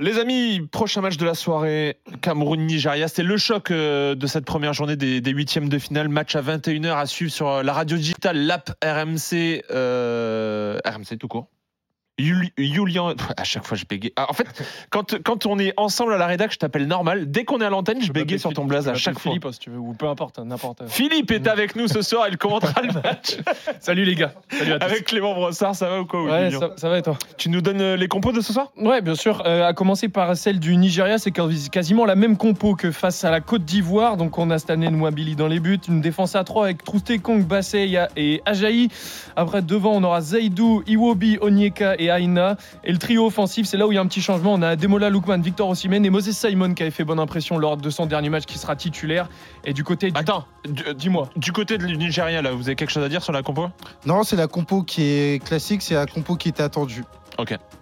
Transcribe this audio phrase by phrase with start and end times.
[0.00, 3.08] Les amis, prochain match de la soirée, Cameroun-Nigeria.
[3.08, 6.08] C'est le choc euh, de cette première journée des, huitièmes de finale.
[6.08, 11.26] Match à 21h à suivre sur euh, la radio digitale, l'app RMC, euh, RMC tout
[11.26, 11.48] court.
[12.18, 14.12] Juli- Julian, à chaque fois je bégaye.
[14.16, 14.46] Ah, en fait,
[14.90, 17.30] quand, quand on est ensemble à la rédac, je t'appelle normal.
[17.30, 19.30] Dès qu'on est à l'antenne, je bégaye sur ton blaze à chaque fois.
[19.32, 20.82] Philippe, hein, si tu veux, ou peu importe, n'importe.
[20.88, 23.36] Philippe est avec nous ce soir, il commentera le match.
[23.80, 24.32] Salut les gars.
[24.50, 24.84] Salut à tous.
[24.86, 27.60] Avec Clément Brossard, ça va ou quoi Ouais, ça, ça va et toi Tu nous
[27.60, 28.72] donnes euh, les compos de ce soir?
[28.76, 29.42] Ouais, bien sûr.
[29.46, 33.24] Euh, à commencer par celle du Nigeria, c'est quasi- quasiment la même compo que face
[33.24, 34.16] à la Côte d'Ivoire.
[34.16, 37.44] Donc on a année Nwabili dans les buts, une défense à 3 avec Trousté, Kong,
[37.46, 38.88] Basseya et Ajayi.
[39.36, 42.56] Après devant, on aura Zaidou, Iwobi, Onyeka et Aina.
[42.84, 44.54] Et le trio offensif, c'est là où il y a un petit changement.
[44.54, 47.76] On a Demola Lookman, Victor Osimhen et Moses Simon qui avait fait bonne impression lors
[47.76, 49.28] de son dernier match qui sera titulaire.
[49.64, 50.18] Et du côté du...
[50.18, 51.28] Attends, du, euh, dis-moi.
[51.36, 53.68] du côté du Nigeria, là, vous avez quelque chose à dire sur la compo?
[54.06, 57.04] Non, c'est la compo qui est classique, c'est la compo qui était attendue.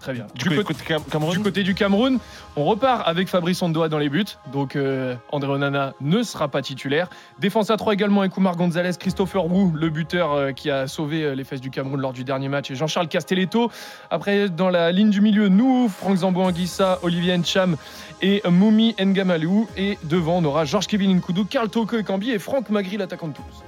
[0.00, 0.26] Très bien.
[0.34, 2.18] Du, côté, Cam- Cameroun Du côté du Cameroun,
[2.54, 4.24] on repart avec Fabrice Ondoa dans les buts.
[4.52, 7.08] Donc euh, André Onana ne sera pas titulaire.
[7.40, 11.24] Défense à 3 également avec Oumar Gonzalez, Christopher Wu, le buteur euh, qui a sauvé
[11.24, 13.70] euh, les fesses du Cameroun lors du dernier match, et Jean-Charles Castelletto.
[14.10, 17.76] Après, dans la ligne du milieu, nous, Franck Zambo Anguissa, Olivier Ncham
[18.22, 19.66] et Moumi Ngamalou.
[19.76, 23.64] Et devant, on aura Georges-Kevin Nkoudou, Karl Toko Ekambi et Franck Magri, l'attaquant de Toulouse.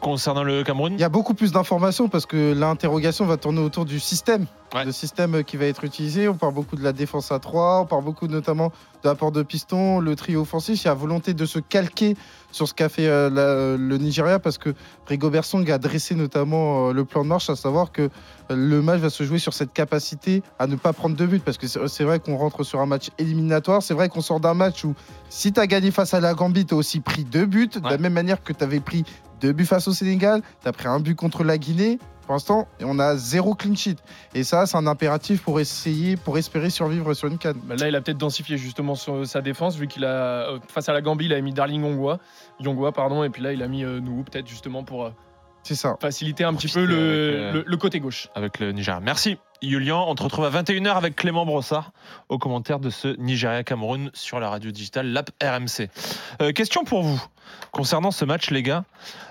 [0.00, 3.84] Concernant le Cameroun Il y a beaucoup plus d'informations parce que l'interrogation va tourner autour
[3.84, 4.46] du système.
[4.74, 4.84] Ouais.
[4.84, 6.28] Le système qui va être utilisé.
[6.28, 8.68] On parle beaucoup de la défense à 3, on parle beaucoup notamment
[9.02, 10.82] de l'apport de piston, le trio offensif.
[10.84, 12.16] Il y a volonté de se calquer
[12.52, 14.74] sur ce qu'a fait euh, la- le Nigeria parce que
[15.06, 18.08] Rigobert Song a dressé notamment euh, le plan de marche, à savoir que euh,
[18.50, 21.56] le match va se jouer sur cette capacité à ne pas prendre de but parce
[21.56, 23.82] que c'est vrai qu'on rentre sur un match éliminatoire.
[23.82, 24.94] C'est vrai qu'on sort d'un match où
[25.30, 27.88] si tu as gagné face à la Gambie, tu as aussi pris deux buts, de
[27.88, 29.04] la même manière que tu avais pris
[29.40, 31.98] deux buts face au Sénégal, tu as pris un but contre la Guinée.
[32.26, 33.96] Pour l'instant, et on a zéro clean sheet.
[34.34, 37.56] Et ça, c'est un impératif pour essayer, pour espérer survivre sur une canne.
[37.64, 40.08] Bah Là, il a peut-être densifié justement sur sa défense, vu qu'il a,
[40.50, 42.18] euh, face à la Gambie, il a mis Darling Yongwa,
[42.60, 45.10] Yongwa pardon, et puis là, il a mis euh, nous, peut-être justement pour euh,
[45.62, 45.96] C'est ça.
[46.02, 48.28] faciliter un petit peu le, avec, euh, le- le côté gauche.
[48.34, 49.00] avec le Nigeria.
[49.00, 50.04] Merci Julian.
[50.06, 51.92] On te retrouve à 21h avec Clément Brossard
[52.28, 55.88] au commentaire de ce Nigeria-Cameroun sur la radio digitale, l'app RMC.
[56.42, 57.22] Euh, question pour vous.
[57.72, 58.84] Concernant ce match, les gars,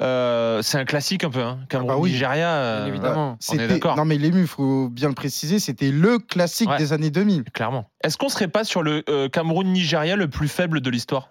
[0.00, 1.42] euh, c'est un classique un peu.
[1.42, 1.58] Hein.
[1.68, 3.30] Cameroun-Nigeria, euh, Bien évidemment.
[3.30, 3.96] on est C'était- d'accord.
[3.96, 6.78] Non, mais l'ému, il faut bien le préciser, c'était le classique Ouais.
[6.78, 7.44] des années 2000.
[7.52, 7.90] clairement.
[8.04, 11.30] Est-ce qu'on serait pas sur le euh, Cameroun-Nigeria le plus faible de l'histoire?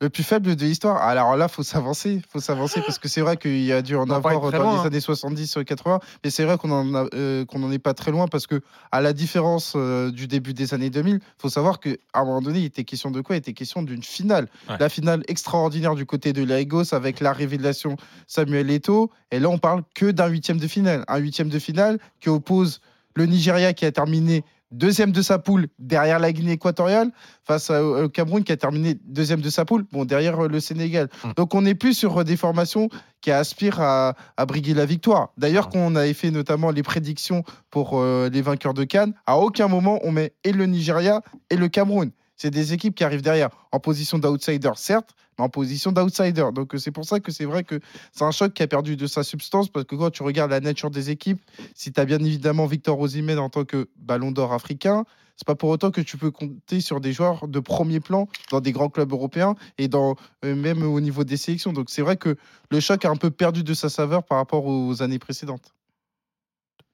[0.00, 1.00] Le plus faible de l'histoire.
[1.00, 4.10] Alors là, faut s'avancer, faut s'avancer parce que c'est vrai qu'il y a dû en
[4.10, 4.86] avoir dans loin, les hein.
[4.86, 8.26] années 70-80, mais c'est vrai qu'on en a, euh, qu'on en est pas très loin
[8.26, 8.60] parce que
[8.90, 12.42] à la différence euh, du début des années 2000, faut savoir que à un moment
[12.42, 13.36] donné, il était question de quoi?
[13.36, 14.76] Il était question d'une finale, Ouais.
[14.80, 17.96] la finale extraordinaire du côté de Lagos avec la révélation
[18.26, 19.10] Samuel Eto'o.
[19.30, 22.80] Et là, on parle que d'un huitième de finale, un huitième de finale qui oppose
[23.14, 27.10] le Nigeria qui a terminé deuxième de sa poule derrière la Guinée équatoriale
[27.44, 31.08] face au Cameroun qui a terminé deuxième de sa poule, bon derrière euh, le Sénégal.
[31.24, 31.28] Mm.
[31.36, 32.88] Donc on n'est plus sur euh, des formations
[33.20, 35.30] qui aspirent à, à briguer la victoire.
[35.38, 35.70] D'ailleurs, Mm.
[35.72, 39.68] quand on avait fait notamment les prédictions pour euh, les vainqueurs de Cannes, à aucun
[39.68, 42.10] moment on met et le Nigeria et le Cameroun.
[42.36, 46.46] C'est des équipes qui arrivent derrière en position d'outsider, certes, mais en position d'outsider.
[46.52, 47.80] Donc euh, c'est pour ça que c'est vrai que
[48.12, 50.60] c'est un choc qui a perdu de sa substance parce que quand tu regardes la
[50.60, 51.40] nature des équipes,
[51.74, 55.04] si tu as bien évidemment Victor Osimhen en tant que ballon d'or africain,
[55.36, 58.60] c'est pas pour autant que tu peux compter sur des joueurs de premier plan dans
[58.60, 61.72] des grands clubs européens et dans euh, même au niveau des sélections.
[61.72, 62.36] Donc c'est vrai que
[62.70, 65.74] le choc a un peu perdu de sa saveur par rapport aux années précédentes.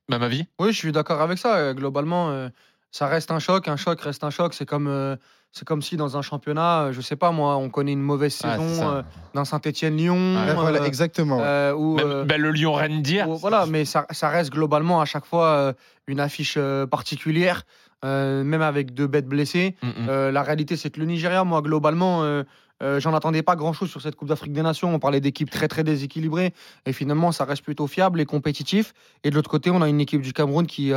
[0.09, 1.57] Même avis Oui, je suis d'accord avec ça.
[1.57, 2.49] Euh, Globalement, euh,
[2.91, 3.69] ça reste un choc.
[3.69, 4.55] Un choc reste un choc.
[4.55, 5.17] C'est comme, euh,
[5.53, 8.39] c'est comme si dans un championnat, euh, je sais pas moi, on connaît une mauvaise
[8.45, 9.03] Ah, saison euh,
[9.35, 10.37] d'un Saint-Etienne-Lyon.
[10.57, 11.39] Voilà, exactement.
[11.39, 11.43] ouais.
[11.45, 13.29] euh, Même- euh, ben, Le Lyon-Rennes d'hier.
[13.29, 15.73] voilà, mais ça, ça reste globalement à chaque fois euh,
[16.07, 17.63] une affiche euh, particulière,
[18.05, 19.77] euh, même avec deux bêtes blessées.
[19.83, 19.93] Mm, mm.
[20.09, 22.43] Euh, la réalité, c'est que le Nigeria, moi, globalement, euh,
[22.83, 24.95] euh, j'en attendais pas grand-chose sur cette Coupe d'Afrique des Nations.
[24.95, 26.55] On parlait d'équipes très, très déséquilibrées.
[26.87, 28.95] Et finalement, ça reste plutôt fiable et compétitif.
[29.23, 30.93] Et de l'autre côté, on a une équipe du Cameroun qui,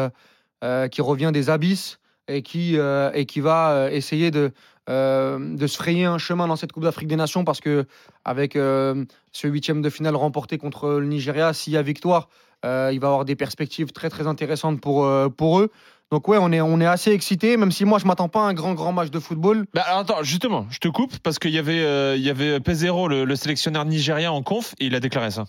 [0.63, 4.51] euh, qui revient des abysses et qui, euh, et qui va euh, essayer de,
[4.88, 7.86] de se frayer un chemin dans cette Coupe d'Afrique des Nations parce que
[8.25, 12.27] avec ce huitième de finale remporté contre le Nigeria, s'il y a victoire,
[12.63, 15.69] il va avoir des perspectives très très intéressantes pour, pour eux.
[16.12, 18.44] Donc ouais, on est, on est assez excités, même si moi je m'attends pas à
[18.44, 19.66] un grand grand match de football.
[19.74, 22.59] Bah, alors, attends, justement, je te coupe parce qu'il y avait, euh, il y avait
[22.59, 25.45] le, le sélectionneur nigérien en conf, et il a déclaré ça.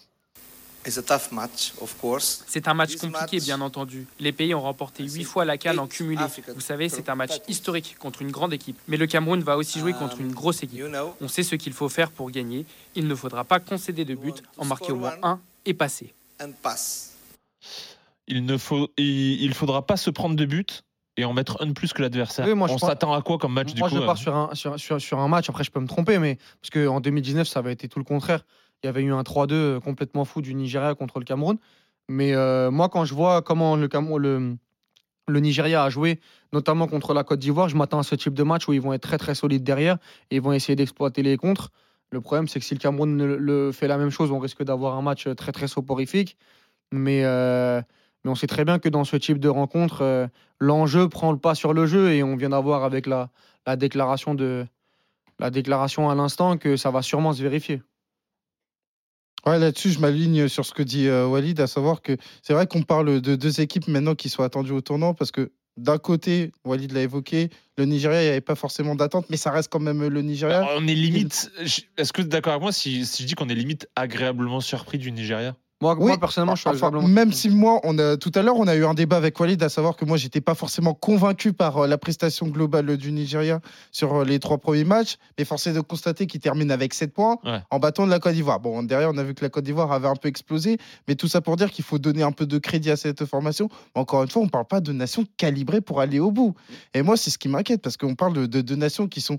[2.46, 4.06] C'est un match compliqué, match- bien entendu.
[4.20, 6.22] Les pays ont remporté huit fois la CAN en cumulé.
[6.54, 8.78] Vous savez, c'est un match historique contre une grande équipe.
[8.88, 10.78] Mais le Cameroun va aussi jouer contre une grosse équipe.
[10.78, 12.66] You know, On sait ce qu'il faut faire pour gagner.
[12.94, 16.12] Il ne faudra pas concéder de but, en marquer au moins un et passer.
[18.26, 20.82] Il ne faut, il, il faudra pas se prendre de but
[21.16, 22.46] et en mettre un de plus que l'adversaire.
[22.46, 24.19] Oui, moi, je On s'attend à quoi comme match du Moi, coup je euh pars
[24.19, 25.48] sur un, sur, sur- sur un match.
[25.48, 28.44] Après, je peux me tromper, mais parce qu'en 2019, ça avait été tout le contraire.
[28.84, 31.56] Il y avait eu un 3-2 complètement fou du Nigeria contre le Cameroun.
[32.10, 34.56] Mais euh, moi, quand je vois comment le, Cameroun- le,
[35.26, 36.20] le Nigeria a joué,
[36.52, 38.92] notamment contre la Côte d'Ivoire, je m'attends à ce type de match où ils vont
[38.92, 39.96] être très très solides derrière
[40.31, 41.70] et ils vont essayer d'exploiter les contres.
[42.10, 44.96] Le problème, c'est que si le Cameroun le fait la même chose, on risque d'avoir
[44.96, 46.36] un match très très soporifique.
[46.92, 47.81] Mais, euh,
[48.25, 50.26] mais on sait très bien que dans ce type de rencontre, euh,
[50.60, 53.31] l'enjeu prend le pas sur le jeu et on vient d'avoir avec la,
[53.66, 54.66] la déclaration de
[55.40, 57.82] la déclaration à l'instant que ça va sûrement se vérifier.
[59.46, 62.67] Ouais, là-dessus, je m'aligne sur ce que dit euh, Walid, à savoir que c'est vrai
[62.67, 66.52] qu'on parle de deux équipes maintenant qui sont attendues au tournant parce que d'un côté,
[66.64, 69.81] Walid l'a évoqué, le Nigeria, il n'y avait pas forcément d'attente, mais ça reste quand
[69.81, 70.58] même le Nigeria.
[70.58, 71.50] Alors, on est limite.
[71.96, 74.61] Est-ce que tu es d'accord avec moi si, si je dis qu'on est limite agréablement
[74.61, 75.56] surpris du Nigeria?
[75.81, 78.56] Moi, Oui, moi personnellement, je suis Enfin, même si moi, on a, tout à l'heure,
[78.56, 81.53] on a eu un débat avec Walid, à savoir que moi, j'étais pas forcément convaincu
[81.53, 83.61] par euh, la prestation globale du Nigeria
[83.91, 87.12] sur euh, les trois premiers matchs, mais force est de constater qu'il termine avec 7
[87.12, 87.61] points Ouais.
[87.71, 88.61] en battant de la Côte d'Ivoire.
[88.61, 90.79] Bon, derrière, on a vu que la Côte d'Ivoire avait un peu explosé,
[91.09, 93.69] mais tout ça pour dire qu'il faut donner un peu de crédit à cette formation.
[93.94, 96.55] Encore une fois, on parle pas de nations calibrées pour aller au bout.
[96.94, 99.38] Et moi, c'est ce qui m'inquiète, parce qu'on parle de, de, de nations qui sont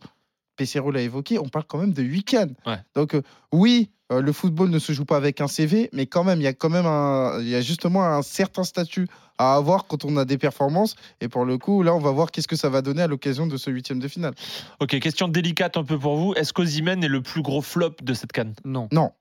[0.55, 2.55] Pesero l'a évoqué, on parle quand même de 8 cannes.
[2.65, 2.77] Ouais.
[2.95, 3.21] Donc euh,
[3.51, 6.43] oui, euh, le football ne se joue pas avec un CV, mais quand même, il
[6.43, 9.07] y a quand même un, il y a justement un certain statut
[9.37, 10.95] à avoir quand on a des performances.
[11.21, 13.47] Et pour le coup, là, on va voir qu'est-ce que ça va donner à l'occasion
[13.47, 14.33] de ce huitième de finale.
[14.79, 16.33] Ok, question délicate un peu pour vous.
[16.35, 18.53] Est-ce qu'Ozimène est le plus gros flop de cette canne?
[18.63, 18.87] Non.
[18.91, 19.11] Non,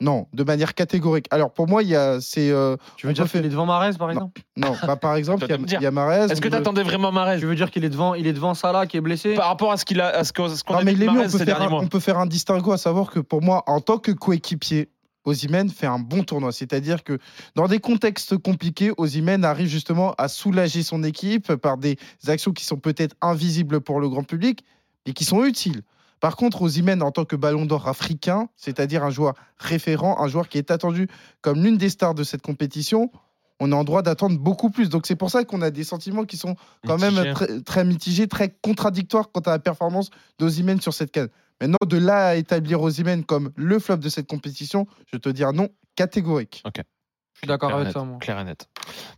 [0.00, 1.26] non, de manière catégorique.
[1.30, 3.92] Alors pour moi, il y a, c'est, euh, Tu veux dire qu'il est devant Marez,
[3.98, 4.40] par exemple?
[4.56, 6.32] Non, bah, par exemple, il y a- y a Mahrez.
[6.32, 8.54] Est-ce que tu attendais vraiment Marez Tu veux dire qu'il est devant, il est devant
[8.54, 9.34] Salah qui est blessé?
[9.34, 11.38] Par rapport à ce qu'il a, à ce qu'on Non, a on Mahrez peut, ces
[11.38, 13.98] faire derniers mois on peut faire un distinguo, à savoir que pour moi, en tant
[13.98, 14.88] que coéquipier,
[15.26, 16.50] Osimhen fait un bon tournoi.
[16.50, 17.18] C'est-à-dire que
[17.54, 22.64] dans des contextes compliqués, Osimhen arrive justement à soulager son équipe par des actions qui
[22.64, 24.64] sont peut-être invisibles pour le grand public,
[25.06, 25.82] mais qui sont utiles.
[26.20, 30.48] Par contre, Osimhen, en tant que ballon d'or africain, c'est-à-dire un joueur référent, un joueur
[30.48, 31.08] qui est attendu
[31.40, 33.10] comme l'une des stars de cette compétition,
[33.58, 34.88] on est en droit d'attendre beaucoup plus.
[34.88, 36.56] Donc c'est pour ça qu'on a des sentiments qui sont
[36.86, 41.28] quand même très, très mitigé, très contradictoire quant à la performance d'Ozimène sur cette canne.
[41.60, 45.44] Maintenant, de là à établir Ozimène comme le flop de cette compétition, je te dis
[45.44, 46.62] un non catégorique.
[46.64, 48.18] Je suis d'accord avec net, ça, moi.
[48.18, 48.68] Clair et net.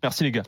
[0.02, 0.42] Merci les gars.